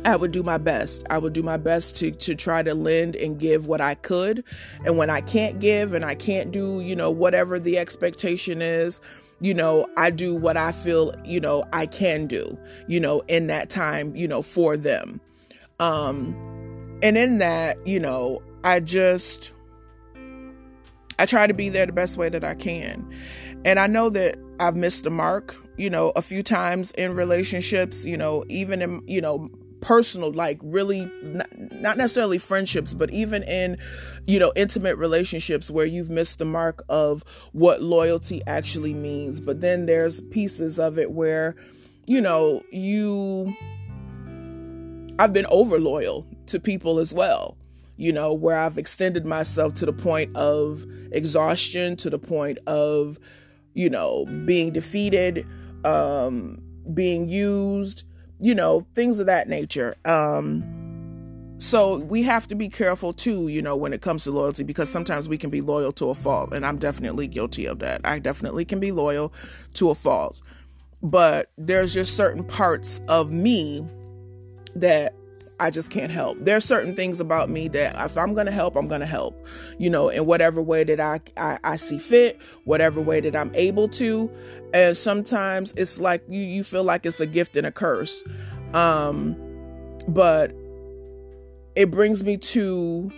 I 0.04 0.16
would 0.16 0.32
do 0.32 0.42
my 0.42 0.58
best. 0.58 1.04
I 1.08 1.18
would 1.18 1.32
do 1.32 1.42
my 1.42 1.56
best 1.56 1.96
to 1.96 2.10
to 2.10 2.34
try 2.34 2.62
to 2.62 2.74
lend 2.74 3.16
and 3.16 3.38
give 3.38 3.66
what 3.66 3.80
I 3.80 3.94
could. 3.94 4.44
And 4.84 4.98
when 4.98 5.10
I 5.10 5.20
can't 5.20 5.60
give 5.60 5.94
and 5.94 6.04
I 6.04 6.14
can't 6.14 6.50
do, 6.50 6.80
you 6.80 6.94
know, 6.94 7.10
whatever 7.10 7.58
the 7.58 7.78
expectation 7.78 8.60
is, 8.60 9.00
you 9.40 9.54
know, 9.54 9.86
I 9.96 10.10
do 10.10 10.34
what 10.34 10.56
I 10.56 10.72
feel, 10.72 11.12
you 11.24 11.40
know, 11.40 11.64
I 11.72 11.86
can 11.86 12.26
do, 12.26 12.58
you 12.86 13.00
know, 13.00 13.20
in 13.28 13.46
that 13.46 13.70
time, 13.70 14.14
you 14.14 14.28
know, 14.28 14.42
for 14.42 14.76
them. 14.76 15.20
Um 15.80 16.36
and 17.02 17.16
in 17.16 17.38
that, 17.38 17.86
you 17.86 17.98
know, 17.98 18.42
I 18.62 18.80
just 18.80 19.52
I 21.18 21.26
try 21.26 21.46
to 21.46 21.54
be 21.54 21.68
there 21.68 21.86
the 21.86 21.92
best 21.92 22.18
way 22.18 22.28
that 22.28 22.44
I 22.44 22.54
can. 22.54 23.10
And 23.64 23.78
I 23.78 23.86
know 23.86 24.10
that 24.10 24.36
I've 24.60 24.76
missed 24.76 25.04
the 25.04 25.10
mark, 25.10 25.56
you 25.76 25.88
know, 25.88 26.12
a 26.16 26.22
few 26.22 26.42
times 26.42 26.90
in 26.92 27.14
relationships, 27.14 28.04
you 28.04 28.16
know, 28.16 28.44
even 28.48 28.82
in, 28.82 29.00
you 29.06 29.20
know, 29.20 29.48
personal 29.84 30.32
like 30.32 30.58
really 30.62 31.04
not, 31.22 31.46
not 31.58 31.96
necessarily 31.98 32.38
friendships 32.38 32.94
but 32.94 33.10
even 33.10 33.42
in 33.42 33.76
you 34.24 34.38
know 34.38 34.50
intimate 34.56 34.96
relationships 34.96 35.70
where 35.70 35.84
you've 35.84 36.08
missed 36.08 36.38
the 36.38 36.44
mark 36.44 36.82
of 36.88 37.22
what 37.52 37.82
loyalty 37.82 38.40
actually 38.46 38.94
means. 38.94 39.40
But 39.40 39.60
then 39.60 39.86
there's 39.86 40.20
pieces 40.20 40.78
of 40.78 40.98
it 40.98 41.12
where 41.12 41.54
you 42.06 42.20
know 42.20 42.62
you 42.70 43.54
I've 45.18 45.32
been 45.32 45.46
over 45.50 45.78
loyal 45.78 46.26
to 46.46 46.58
people 46.58 46.98
as 46.98 47.12
well 47.12 47.56
you 47.96 48.12
know 48.12 48.34
where 48.34 48.58
I've 48.58 48.78
extended 48.78 49.24
myself 49.26 49.74
to 49.74 49.86
the 49.86 49.92
point 49.92 50.36
of 50.36 50.84
exhaustion 51.12 51.96
to 51.98 52.10
the 52.10 52.18
point 52.18 52.58
of 52.66 53.18
you 53.74 53.90
know 53.90 54.26
being 54.44 54.72
defeated 54.72 55.46
um 55.84 56.58
being 56.92 57.28
used 57.28 58.04
you 58.44 58.54
know, 58.54 58.86
things 58.92 59.18
of 59.18 59.24
that 59.24 59.48
nature. 59.48 59.94
Um, 60.04 60.62
so 61.56 62.00
we 62.00 62.24
have 62.24 62.46
to 62.48 62.54
be 62.54 62.68
careful 62.68 63.14
too, 63.14 63.48
you 63.48 63.62
know, 63.62 63.74
when 63.74 63.94
it 63.94 64.02
comes 64.02 64.24
to 64.24 64.32
loyalty 64.32 64.62
because 64.64 64.90
sometimes 64.90 65.26
we 65.26 65.38
can 65.38 65.48
be 65.48 65.62
loyal 65.62 65.92
to 65.92 66.10
a 66.10 66.14
fault, 66.14 66.52
and 66.52 66.66
I'm 66.66 66.76
definitely 66.76 67.26
guilty 67.26 67.64
of 67.64 67.78
that. 67.78 68.02
I 68.04 68.18
definitely 68.18 68.66
can 68.66 68.80
be 68.80 68.92
loyal 68.92 69.32
to 69.74 69.88
a 69.88 69.94
fault, 69.94 70.42
but 71.02 71.52
there's 71.56 71.94
just 71.94 72.18
certain 72.18 72.44
parts 72.44 73.00
of 73.08 73.32
me 73.32 73.88
that 74.76 75.14
I 75.60 75.70
just 75.70 75.90
can't 75.90 76.10
help. 76.10 76.38
There 76.40 76.56
are 76.56 76.60
certain 76.60 76.96
things 76.96 77.20
about 77.20 77.48
me 77.48 77.68
that 77.68 77.94
if 78.04 78.18
I'm 78.18 78.34
going 78.34 78.46
to 78.46 78.52
help, 78.52 78.76
I'm 78.76 78.88
going 78.88 79.00
to 79.00 79.06
help, 79.06 79.46
you 79.78 79.88
know, 79.88 80.08
in 80.08 80.26
whatever 80.26 80.60
way 80.60 80.84
that 80.84 81.00
I, 81.00 81.20
I, 81.36 81.58
I 81.62 81.76
see 81.76 81.98
fit, 81.98 82.42
whatever 82.64 83.00
way 83.00 83.20
that 83.20 83.36
I'm 83.36 83.52
able 83.54 83.88
to. 83.88 84.30
And 84.72 84.96
sometimes 84.96 85.72
it's 85.76 86.00
like 86.00 86.22
you, 86.28 86.40
you 86.40 86.64
feel 86.64 86.82
like 86.82 87.06
it's 87.06 87.20
a 87.20 87.26
gift 87.26 87.56
and 87.56 87.66
a 87.66 87.72
curse. 87.72 88.24
Um, 88.72 89.36
but 90.08 90.52
it 91.76 91.90
brings 91.90 92.24
me 92.24 92.36
to 92.36 93.10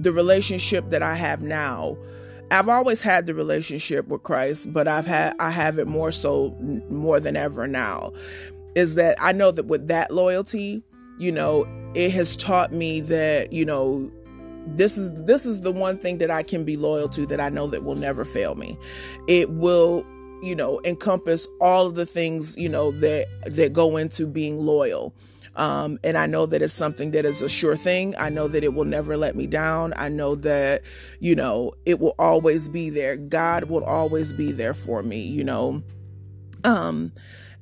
the 0.00 0.12
relationship 0.12 0.90
that 0.90 1.02
I 1.02 1.14
have 1.16 1.42
now. 1.42 1.96
I've 2.50 2.68
always 2.68 3.00
had 3.00 3.26
the 3.26 3.34
relationship 3.34 4.06
with 4.08 4.22
Christ, 4.22 4.72
but 4.72 4.86
I've 4.86 5.06
had 5.06 5.34
I 5.40 5.50
have 5.50 5.78
it 5.78 5.88
more 5.88 6.12
so 6.12 6.56
more 6.88 7.18
than 7.18 7.36
ever 7.36 7.66
now. 7.66 8.12
Is 8.76 8.96
that 8.96 9.16
I 9.20 9.32
know 9.32 9.50
that 9.50 9.66
with 9.66 9.88
that 9.88 10.10
loyalty, 10.10 10.82
you 11.18 11.32
know, 11.32 11.66
it 11.94 12.12
has 12.12 12.36
taught 12.36 12.72
me 12.72 13.00
that, 13.02 13.52
you 13.52 13.64
know, 13.64 14.10
this 14.66 14.96
is 14.96 15.12
this 15.24 15.44
is 15.44 15.60
the 15.60 15.72
one 15.72 15.98
thing 15.98 16.18
that 16.18 16.30
I 16.30 16.42
can 16.42 16.64
be 16.64 16.76
loyal 16.76 17.08
to 17.10 17.26
that 17.26 17.40
I 17.40 17.50
know 17.50 17.66
that 17.68 17.84
will 17.84 17.96
never 17.96 18.24
fail 18.24 18.54
me. 18.54 18.78
It 19.28 19.50
will, 19.50 20.06
you 20.42 20.56
know, 20.56 20.80
encompass 20.84 21.46
all 21.60 21.86
of 21.86 21.94
the 21.94 22.06
things, 22.06 22.56
you 22.56 22.68
know, 22.68 22.90
that 22.92 23.26
that 23.46 23.72
go 23.72 23.96
into 23.96 24.26
being 24.26 24.58
loyal 24.58 25.14
um, 25.56 25.98
and 26.02 26.16
I 26.16 26.26
know 26.26 26.46
that 26.46 26.62
it's 26.62 26.74
something 26.74 27.12
that 27.12 27.24
is 27.24 27.42
a 27.42 27.48
sure 27.48 27.76
thing. 27.76 28.14
I 28.18 28.28
know 28.28 28.48
that 28.48 28.64
it 28.64 28.74
will 28.74 28.84
never 28.84 29.16
let 29.16 29.36
me 29.36 29.46
down. 29.46 29.92
I 29.96 30.08
know 30.08 30.34
that, 30.36 30.82
you 31.20 31.34
know, 31.34 31.72
it 31.86 32.00
will 32.00 32.14
always 32.18 32.68
be 32.68 32.90
there. 32.90 33.16
God 33.16 33.64
will 33.64 33.84
always 33.84 34.32
be 34.32 34.52
there 34.52 34.74
for 34.74 35.02
me, 35.02 35.20
you 35.20 35.44
know. 35.44 35.82
Um, 36.64 37.12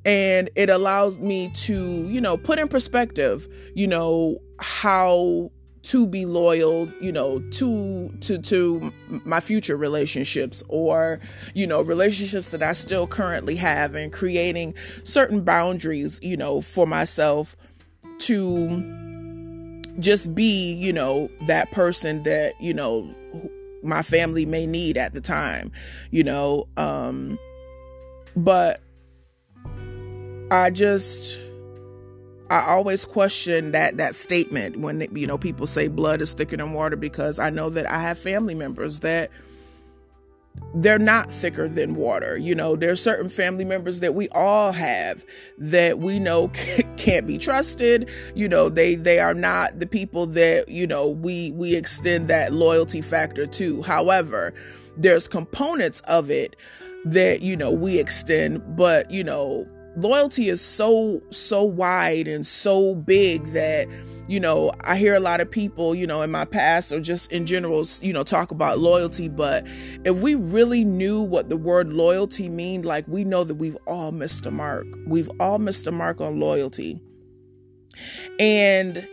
and 0.05 0.51
it 0.57 0.71
allows 0.71 1.19
me 1.19 1.51
to, 1.51 2.07
you 2.09 2.21
know, 2.21 2.37
put 2.37 2.59
in 2.59 2.69
perspective, 2.69 3.49
you 3.75 3.87
know, 3.87 4.39
how 4.59 5.51
to 5.83 6.07
be 6.07 6.25
loyal 6.25 6.89
you 7.01 7.11
know 7.11 7.41
to 7.51 8.09
to 8.21 8.39
to 8.39 8.93
my 9.25 9.41
future 9.41 9.77
relationships 9.77 10.63
or 10.69 11.19
you 11.57 11.67
know 11.67 11.83
relationships 11.83 12.53
that 12.53 12.63
I 12.63 12.73
still 12.73 13.05
currently 13.05 13.57
have 13.57 13.97
and 13.97 14.13
creating 14.13 14.75
certain 15.03 15.43
boundaries 15.43 16.21
you 16.23 16.37
know 16.37 16.61
for 16.61 16.87
myself 16.87 17.57
to 18.21 19.03
just 19.99 20.35
be, 20.35 20.73
you 20.73 20.93
know, 20.93 21.29
that 21.47 21.71
person 21.73 22.23
that, 22.23 22.55
you 22.61 22.75
know, 22.75 23.13
my 23.83 24.03
family 24.03 24.47
may 24.47 24.67
need 24.67 24.97
at 24.97 25.13
the 25.13 25.21
time, 25.21 25.71
you 26.11 26.25
know. 26.25 26.67
Um, 26.77 27.39
but 28.37 28.81
I 30.53 30.69
just, 30.69 31.41
I 32.51 32.67
always 32.69 33.07
question 33.07 33.73
that 33.73 33.97
that 33.97 34.15
statement 34.15 34.77
when 34.81 35.01
you 35.17 35.27
know 35.27 35.39
people 35.39 35.67
say 35.67 35.89
blood 35.89 36.21
is 36.21 36.35
thicker 36.35 36.59
than 36.59 36.75
water 36.75 36.95
because 36.95 37.39
I 37.39 37.49
know 37.49 37.71
that 37.71 37.91
I 37.91 37.99
have 38.01 38.19
family 38.19 38.55
members 38.55 39.01
that 39.01 39.31
they're 40.75 40.99
not 40.99 41.31
thicker 41.31 41.67
than 41.67 41.95
water. 41.95 42.37
You 42.37 42.55
know, 42.55 42.77
there 42.77 42.91
are 42.91 42.97
certain 42.97 43.31
family 43.31 43.65
members 43.65 44.01
that 44.01 44.13
we 44.13 44.29
all 44.29 44.73
have 44.73 45.25
that 45.57 46.01
we 46.01 46.19
know 46.19 46.49
can't 46.99 47.27
be 47.27 47.39
trusted. 47.39 48.11
You 48.35 48.47
know, 48.47 48.69
they 48.69 48.95
they 48.95 49.21
are 49.21 49.33
not 49.33 49.79
the 49.79 49.87
people 49.87 50.27
that, 50.27 50.67
you 50.69 50.87
know, 50.87 51.09
we 51.09 51.53
we 51.53 51.75
extend 51.75 52.29
that 52.29 52.53
loyalty 52.53 53.01
factor 53.01 53.47
to. 53.47 53.81
However, 53.81 54.53
there's 54.99 55.29
components 55.29 56.01
of 56.01 56.31
it 56.31 56.57
that, 57.07 57.41
you 57.41 57.57
know, 57.57 57.71
we 57.71 57.99
extend, 57.99 58.77
but, 58.77 59.11
you 59.11 59.25
know, 59.25 59.67
loyalty 59.97 60.49
is 60.49 60.61
so 60.61 61.23
so 61.31 61.63
wide 61.63 62.29
and 62.29 62.47
so 62.47 62.95
big 62.95 63.45
that 63.47 63.87
you 64.29 64.41
know, 64.41 64.71
I 64.85 64.97
hear 64.97 65.15
a 65.15 65.21
lot 65.21 65.41
of 65.41 65.51
people, 65.51 65.95
you 65.95 66.07
know, 66.07 66.23
in 66.23 66.31
my 66.31 66.45
past 66.45 66.93
or 66.93 67.01
just 67.01 67.33
in 67.33 67.45
general, 67.45 67.85
you 68.01 68.13
know, 68.13 68.23
talk 68.23 68.51
about 68.51 68.79
loyalty. 68.79 69.29
But 69.29 69.65
if 70.05 70.17
we 70.23 70.35
really 70.37 70.85
knew 70.85 71.21
what 71.21 71.49
the 71.49 71.57
word 71.57 71.93
loyalty 71.93 72.49
mean, 72.49 72.83
like 72.83 73.07
we 73.09 73.25
know 73.25 73.45
that 73.45 73.57
we've 73.57 73.77
all 73.87 74.13
missed 74.13 74.47
a 74.47 74.51
mark. 74.51 74.87
We've 75.07 75.31
all 75.41 75.59
missed 75.59 75.87
a 75.87 75.93
mark 75.93 76.21
on 76.21 76.39
loyalty. 76.39 77.01
And 78.39 79.07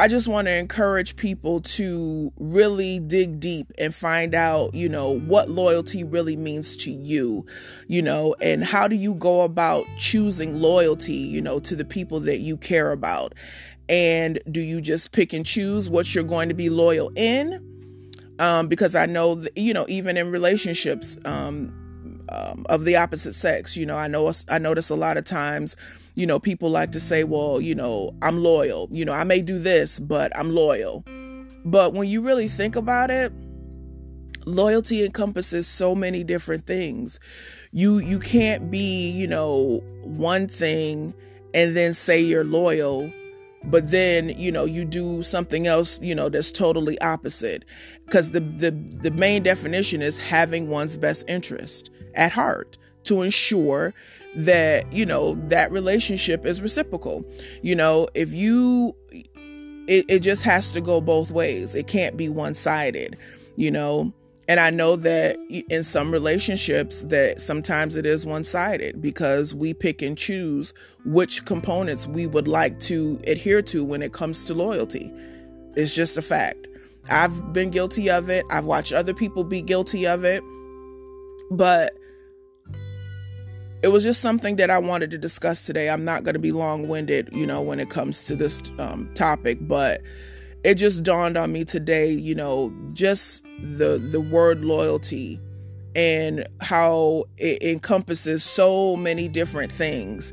I 0.00 0.08
just 0.08 0.28
want 0.28 0.46
to 0.48 0.56
encourage 0.56 1.14
people 1.16 1.60
to 1.60 2.32
really 2.38 3.00
dig 3.00 3.38
deep 3.38 3.70
and 3.78 3.94
find 3.94 4.34
out, 4.34 4.72
you 4.72 4.88
know, 4.88 5.18
what 5.18 5.50
loyalty 5.50 6.04
really 6.04 6.38
means 6.38 6.74
to 6.78 6.90
you, 6.90 7.44
you 7.86 8.00
know, 8.00 8.34
and 8.40 8.64
how 8.64 8.88
do 8.88 8.96
you 8.96 9.14
go 9.14 9.42
about 9.42 9.84
choosing 9.98 10.58
loyalty, 10.58 11.12
you 11.12 11.42
know, 11.42 11.60
to 11.60 11.76
the 11.76 11.84
people 11.84 12.18
that 12.20 12.38
you 12.38 12.56
care 12.56 12.92
about. 12.92 13.34
And 13.90 14.38
do 14.50 14.60
you 14.60 14.80
just 14.80 15.12
pick 15.12 15.34
and 15.34 15.44
choose 15.44 15.90
what 15.90 16.14
you're 16.14 16.24
going 16.24 16.48
to 16.48 16.54
be 16.54 16.70
loyal 16.70 17.12
in? 17.14 17.62
Um, 18.38 18.68
because 18.68 18.96
I 18.96 19.04
know, 19.04 19.34
that, 19.34 19.54
you 19.54 19.74
know, 19.74 19.84
even 19.90 20.16
in 20.16 20.30
relationships, 20.30 21.18
um, 21.26 21.76
um, 22.32 22.64
of 22.68 22.84
the 22.84 22.96
opposite 22.96 23.34
sex. 23.34 23.76
You 23.76 23.86
know, 23.86 23.96
I 23.96 24.08
know 24.08 24.32
I 24.48 24.58
notice 24.58 24.90
a 24.90 24.96
lot 24.96 25.16
of 25.16 25.24
times 25.24 25.76
you 26.20 26.26
know, 26.26 26.38
people 26.38 26.68
like 26.68 26.90
to 26.90 27.00
say, 27.00 27.24
well, 27.24 27.62
you 27.62 27.74
know, 27.74 28.14
I'm 28.20 28.42
loyal. 28.42 28.88
You 28.90 29.06
know, 29.06 29.14
I 29.14 29.24
may 29.24 29.40
do 29.40 29.58
this, 29.58 29.98
but 29.98 30.36
I'm 30.38 30.50
loyal. 30.50 31.02
But 31.64 31.94
when 31.94 32.08
you 32.08 32.20
really 32.20 32.46
think 32.46 32.76
about 32.76 33.10
it, 33.10 33.32
loyalty 34.44 35.02
encompasses 35.02 35.66
so 35.66 35.94
many 35.94 36.22
different 36.22 36.66
things. 36.66 37.18
You 37.72 38.00
you 38.00 38.18
can't 38.18 38.70
be, 38.70 39.10
you 39.10 39.28
know, 39.28 39.80
one 40.02 40.46
thing 40.46 41.14
and 41.54 41.74
then 41.74 41.94
say 41.94 42.20
you're 42.20 42.44
loyal 42.44 43.10
but 43.64 43.90
then 43.90 44.30
you 44.30 44.50
know 44.50 44.64
you 44.64 44.86
do 44.86 45.22
something 45.22 45.66
else 45.66 46.00
you 46.00 46.14
know 46.14 46.30
that's 46.30 46.50
totally 46.50 46.98
opposite 47.00 47.64
because 48.06 48.30
the 48.30 48.40
the 48.40 48.70
the 49.02 49.10
main 49.10 49.42
definition 49.42 50.00
is 50.00 50.16
having 50.16 50.70
one's 50.70 50.96
best 50.96 51.28
interest 51.28 51.90
at 52.14 52.32
heart 52.32 52.78
to 53.04 53.22
ensure 53.22 53.94
that 54.36 54.92
you 54.92 55.04
know 55.06 55.34
that 55.48 55.70
relationship 55.72 56.44
is 56.44 56.62
reciprocal. 56.62 57.24
You 57.62 57.76
know 57.76 58.08
if 58.14 58.32
you 58.32 58.94
it, 59.86 60.04
it 60.08 60.20
just 60.20 60.44
has 60.44 60.70
to 60.72 60.80
go 60.80 61.00
both 61.00 61.30
ways. 61.30 61.74
It 61.74 61.86
can't 61.86 62.16
be 62.16 62.28
one-sided 62.28 63.16
you 63.60 63.70
know? 63.70 64.12
And 64.48 64.58
i 64.58 64.70
know 64.70 64.96
that 64.96 65.36
in 65.68 65.84
some 65.84 66.10
relationships 66.10 67.04
that 67.04 67.40
sometimes 67.40 67.94
it 67.94 68.04
is 68.04 68.26
one-sided 68.26 69.00
because 69.00 69.54
we 69.54 69.72
pick 69.74 70.02
and 70.02 70.18
choose 70.18 70.74
which 71.04 71.44
components 71.44 72.08
we 72.08 72.26
would 72.26 72.48
like 72.48 72.80
to 72.80 73.16
adhere 73.28 73.62
to 73.62 73.84
when 73.84 74.02
it 74.02 74.12
comes 74.12 74.42
to 74.44 74.54
loyalty. 74.54 75.12
It's 75.76 75.94
just 75.94 76.18
a 76.18 76.22
fact. 76.22 76.66
I've 77.08 77.52
been 77.52 77.70
guilty 77.70 78.10
of 78.10 78.28
it. 78.28 78.44
I've 78.50 78.64
watched 78.64 78.92
other 78.92 79.14
people 79.14 79.44
be 79.44 79.62
guilty 79.62 80.04
of 80.04 80.24
it. 80.24 80.42
But 81.52 81.92
it 83.82 83.88
was 83.88 84.04
just 84.04 84.20
something 84.20 84.56
that 84.56 84.70
I 84.70 84.78
wanted 84.78 85.10
to 85.12 85.18
discuss 85.18 85.64
today. 85.64 85.88
I'm 85.88 86.04
not 86.04 86.24
going 86.24 86.34
to 86.34 86.40
be 86.40 86.52
long 86.52 86.88
winded, 86.88 87.30
you 87.32 87.46
know, 87.46 87.62
when 87.62 87.80
it 87.80 87.88
comes 87.88 88.24
to 88.24 88.36
this 88.36 88.62
um, 88.78 89.10
topic, 89.14 89.58
but 89.62 90.02
it 90.64 90.74
just 90.74 91.02
dawned 91.02 91.38
on 91.38 91.52
me 91.52 91.64
today, 91.64 92.10
you 92.10 92.34
know, 92.34 92.74
just 92.92 93.44
the 93.60 93.98
the 93.98 94.20
word 94.20 94.62
loyalty 94.62 95.40
and 95.96 96.46
how 96.60 97.24
it 97.38 97.62
encompasses 97.62 98.44
so 98.44 98.96
many 98.96 99.28
different 99.28 99.72
things. 99.72 100.32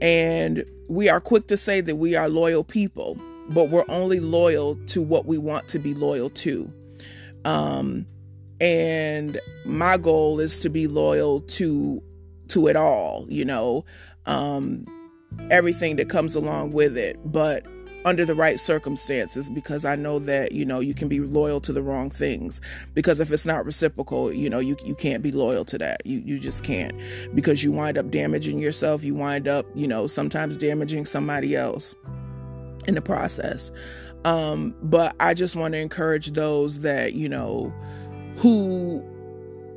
And 0.00 0.64
we 0.88 1.08
are 1.08 1.20
quick 1.20 1.48
to 1.48 1.56
say 1.56 1.80
that 1.80 1.96
we 1.96 2.14
are 2.14 2.28
loyal 2.28 2.62
people, 2.62 3.18
but 3.48 3.70
we're 3.70 3.84
only 3.88 4.20
loyal 4.20 4.76
to 4.86 5.02
what 5.02 5.26
we 5.26 5.36
want 5.36 5.68
to 5.68 5.78
be 5.78 5.94
loyal 5.94 6.30
to. 6.30 6.72
Um, 7.44 8.06
and 8.60 9.38
my 9.66 9.96
goal 9.96 10.40
is 10.40 10.60
to 10.60 10.70
be 10.70 10.86
loyal 10.86 11.40
to 11.40 12.00
to 12.54 12.68
it 12.68 12.76
all, 12.76 13.26
you 13.28 13.44
know, 13.44 13.84
um, 14.26 14.84
everything 15.50 15.96
that 15.96 16.08
comes 16.08 16.34
along 16.34 16.72
with 16.72 16.96
it, 16.96 17.18
but 17.24 17.66
under 18.04 18.26
the 18.26 18.34
right 18.34 18.60
circumstances 18.60 19.48
because 19.48 19.84
I 19.84 19.96
know 19.96 20.18
that 20.18 20.52
you 20.52 20.66
know 20.66 20.80
you 20.80 20.92
can 20.92 21.08
be 21.08 21.20
loyal 21.20 21.60
to 21.62 21.72
the 21.72 21.82
wrong 21.82 22.10
things. 22.10 22.60
Because 22.92 23.18
if 23.18 23.32
it's 23.32 23.46
not 23.46 23.64
reciprocal 23.64 24.32
you 24.32 24.50
know 24.50 24.58
you 24.58 24.76
you 24.84 24.94
can't 24.94 25.22
be 25.22 25.32
loyal 25.32 25.64
to 25.66 25.78
that. 25.78 26.04
You 26.04 26.20
you 26.24 26.38
just 26.38 26.64
can't. 26.64 26.92
Because 27.34 27.64
you 27.64 27.72
wind 27.72 27.96
up 27.96 28.10
damaging 28.10 28.58
yourself 28.58 29.02
you 29.02 29.14
wind 29.14 29.48
up 29.48 29.66
you 29.74 29.88
know 29.88 30.06
sometimes 30.06 30.56
damaging 30.56 31.06
somebody 31.06 31.56
else 31.56 31.94
in 32.86 32.94
the 32.94 33.02
process. 33.02 33.70
Um 34.26 34.74
but 34.82 35.16
I 35.18 35.32
just 35.32 35.56
want 35.56 35.72
to 35.72 35.80
encourage 35.80 36.32
those 36.32 36.80
that 36.80 37.14
you 37.14 37.30
know 37.30 37.72
who 38.36 39.02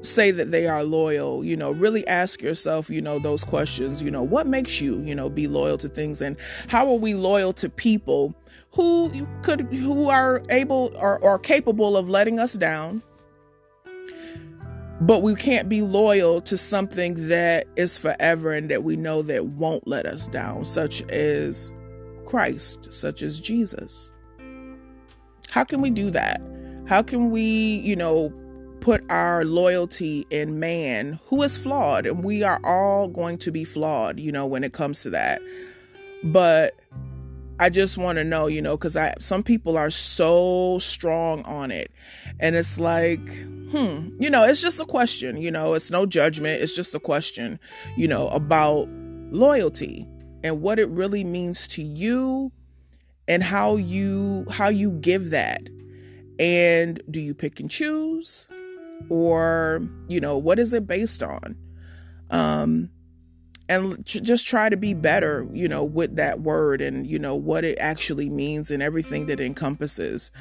say 0.01 0.31
that 0.31 0.51
they 0.51 0.67
are 0.67 0.83
loyal 0.83 1.43
you 1.43 1.55
know 1.57 1.71
really 1.71 2.07
ask 2.07 2.41
yourself 2.41 2.89
you 2.89 3.01
know 3.01 3.19
those 3.19 3.43
questions 3.43 4.01
you 4.01 4.11
know 4.11 4.23
what 4.23 4.47
makes 4.47 4.79
you 4.79 5.01
you 5.01 5.15
know 5.15 5.29
be 5.29 5.47
loyal 5.47 5.77
to 5.77 5.87
things 5.87 6.21
and 6.21 6.37
how 6.67 6.87
are 6.87 6.97
we 6.99 7.13
loyal 7.13 7.51
to 7.51 7.69
people 7.69 8.35
who 8.71 9.11
could 9.41 9.61
who 9.73 10.09
are 10.09 10.41
able 10.49 10.91
or 11.01 11.23
are 11.25 11.39
capable 11.39 11.97
of 11.97 12.07
letting 12.07 12.39
us 12.39 12.53
down 12.53 13.01
but 15.01 15.21
we 15.21 15.35
can't 15.35 15.69
be 15.69 15.81
loyal 15.81 16.41
to 16.41 16.57
something 16.57 17.27
that 17.27 17.65
is 17.75 17.97
forever 17.97 18.51
and 18.51 18.69
that 18.69 18.83
we 18.83 18.95
know 18.95 19.21
that 19.21 19.45
won't 19.45 19.87
let 19.87 20.05
us 20.05 20.27
down 20.27 20.65
such 20.65 21.03
as 21.03 21.71
Christ, 22.25 22.91
such 22.91 23.21
as 23.21 23.39
Jesus. 23.39 24.11
How 25.49 25.63
can 25.63 25.81
we 25.81 25.91
do 25.91 26.09
that? 26.11 26.41
How 26.87 27.01
can 27.01 27.29
we, 27.29 27.41
you 27.41 27.95
know, 27.95 28.33
put 28.87 29.03
our 29.11 29.43
loyalty 29.43 30.25
in 30.29 30.61
man 30.61 31.19
who 31.25 31.43
is 31.43 31.57
flawed? 31.57 32.05
And 32.05 32.23
we 32.23 32.41
are 32.41 32.57
all 32.63 33.09
going 33.09 33.37
to 33.39 33.51
be 33.51 33.65
flawed, 33.65 34.17
you 34.17 34.31
know, 34.31 34.45
when 34.45 34.63
it 34.63 34.71
comes 34.71 35.01
to 35.01 35.09
that. 35.09 35.41
But 36.23 36.79
I 37.59 37.69
just 37.69 37.97
want 37.97 38.17
to 38.17 38.23
know, 38.23 38.47
you 38.47 38.61
know, 38.61 38.77
because 38.77 38.95
I 38.95 39.13
some 39.19 39.43
people 39.43 39.77
are 39.77 39.89
so 39.89 40.77
strong 40.79 41.43
on 41.43 41.69
it, 41.69 41.91
and 42.39 42.55
it's 42.55 42.79
like, 42.79 43.27
hmm, 43.71 44.15
you 44.21 44.29
know, 44.29 44.45
it's 44.45 44.61
just 44.61 44.79
a 44.79 44.85
question, 44.85 45.35
you 45.35 45.51
know, 45.51 45.73
it's 45.73 45.91
no 45.91 46.05
judgment, 46.05 46.61
it's 46.61 46.73
just 46.73 46.95
a 46.95 46.99
question, 46.99 47.59
you 47.97 48.07
know, 48.07 48.29
about 48.29 48.87
loyalty 49.31 50.07
and 50.45 50.61
what 50.61 50.79
it 50.79 50.87
really 50.87 51.25
means 51.25 51.67
to 51.67 51.81
you 51.81 52.53
and 53.27 53.43
how 53.43 53.75
you 53.75 54.45
how 54.49 54.69
you 54.69 54.93
give 54.93 55.31
that. 55.31 55.59
And 56.39 57.01
do 57.11 57.19
you 57.19 57.33
pick 57.33 57.59
and 57.59 57.69
choose? 57.69 58.47
Or, 59.09 59.87
you 60.07 60.19
know, 60.19 60.37
what 60.37 60.59
is 60.59 60.73
it 60.73 60.87
based 60.87 61.23
on? 61.23 61.55
Um 62.29 62.89
and 63.69 64.05
just 64.05 64.47
try 64.47 64.69
to 64.69 64.77
be 64.77 64.93
better, 64.93 65.45
you 65.51 65.67
know, 65.67 65.83
with 65.83 66.15
that 66.15 66.39
word 66.39 66.79
and, 66.79 67.05
you 67.05 67.19
know, 67.19 67.35
what 67.35 67.65
it 67.65 67.77
actually 67.81 68.29
means 68.29 68.71
and 68.71 68.81
everything 68.81 69.25
that 69.25 69.41
encompasses 69.41 70.31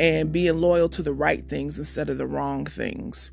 and 0.00 0.32
being 0.32 0.58
loyal 0.58 0.88
to 0.88 1.02
the 1.02 1.12
right 1.12 1.42
things 1.44 1.78
instead 1.78 2.08
of 2.08 2.18
the 2.18 2.26
wrong 2.26 2.64
things 2.64 3.30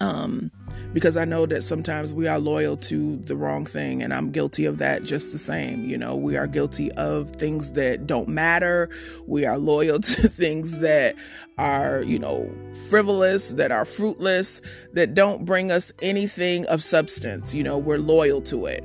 um, 0.00 0.50
because 0.92 1.16
I 1.16 1.24
know 1.24 1.46
that 1.46 1.62
sometimes 1.62 2.12
we 2.12 2.26
are 2.26 2.38
loyal 2.38 2.76
to 2.78 3.16
the 3.16 3.36
wrong 3.36 3.64
thing, 3.64 4.02
and 4.02 4.12
I'm 4.12 4.30
guilty 4.30 4.64
of 4.64 4.78
that 4.78 5.04
just 5.04 5.32
the 5.32 5.38
same. 5.38 5.84
You 5.84 5.98
know, 5.98 6.16
we 6.16 6.36
are 6.36 6.46
guilty 6.46 6.90
of 6.92 7.30
things 7.30 7.72
that 7.72 8.06
don't 8.06 8.28
matter. 8.28 8.88
We 9.26 9.44
are 9.46 9.58
loyal 9.58 9.98
to 10.00 10.28
things 10.28 10.80
that 10.80 11.16
are, 11.58 12.02
you 12.02 12.18
know, 12.18 12.52
frivolous, 12.90 13.52
that 13.52 13.70
are 13.70 13.84
fruitless, 13.84 14.60
that 14.92 15.14
don't 15.14 15.44
bring 15.44 15.70
us 15.70 15.92
anything 16.02 16.66
of 16.66 16.82
substance. 16.82 17.54
You 17.54 17.62
know, 17.62 17.78
we're 17.78 17.98
loyal 17.98 18.42
to 18.42 18.66
it. 18.66 18.84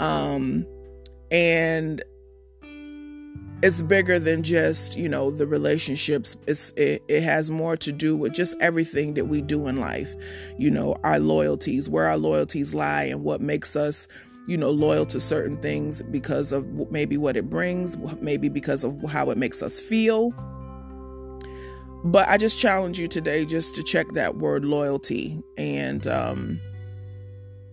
Um, 0.00 0.66
and 1.30 2.02
it's 3.66 3.82
bigger 3.82 4.20
than 4.20 4.44
just 4.44 4.96
you 4.96 5.08
know 5.08 5.28
the 5.28 5.44
relationships. 5.44 6.36
It's 6.46 6.70
it, 6.72 7.02
it 7.08 7.24
has 7.24 7.50
more 7.50 7.76
to 7.78 7.90
do 7.90 8.16
with 8.16 8.32
just 8.32 8.56
everything 8.62 9.14
that 9.14 9.24
we 9.24 9.42
do 9.42 9.66
in 9.66 9.80
life 9.80 10.14
you 10.56 10.70
know 10.70 10.94
our 11.02 11.18
loyalties 11.18 11.88
where 11.88 12.04
our 12.04 12.16
loyalties 12.16 12.74
lie 12.74 13.04
and 13.04 13.24
what 13.24 13.40
makes 13.40 13.74
us 13.74 14.06
you 14.46 14.56
know 14.56 14.70
loyal 14.70 15.04
to 15.06 15.18
certain 15.18 15.56
things 15.56 16.00
because 16.00 16.52
of 16.52 16.64
maybe 16.92 17.16
what 17.16 17.36
it 17.36 17.50
brings 17.50 17.96
maybe 18.22 18.48
because 18.48 18.84
of 18.84 19.02
how 19.10 19.30
it 19.30 19.36
makes 19.36 19.62
us 19.62 19.80
feel. 19.80 20.30
But 22.04 22.28
i 22.28 22.36
just 22.36 22.60
challenge 22.60 23.00
you 23.00 23.08
today 23.08 23.44
just 23.44 23.74
to 23.74 23.82
check 23.82 24.06
that 24.10 24.36
word 24.36 24.64
loyalty 24.64 25.42
and 25.58 26.06
um, 26.06 26.60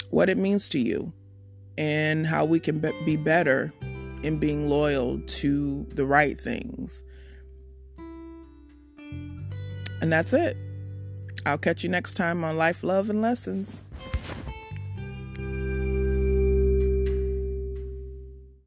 what 0.10 0.28
it 0.28 0.40
means 0.40 0.70
to 0.70 0.80
you 0.80 1.14
and 1.78 2.26
how 2.26 2.46
we 2.46 2.60
can 2.60 2.82
be 3.06 3.16
better 3.16 3.72
in 4.24 4.40
being 4.40 4.70
loyal 4.70 5.20
to 5.20 5.84
the 5.94 6.06
right 6.06 6.40
things. 6.40 7.04
And 10.02 10.12
that's 10.12 10.34
it. 10.34 10.58
I'll 11.46 11.58
catch 11.58 11.84
you 11.84 11.90
next 11.90 12.16
time 12.16 12.44
on 12.44 12.58
Life, 12.58 12.84
Love, 12.84 13.10
and 13.10 13.22
Lessons. 13.22 13.84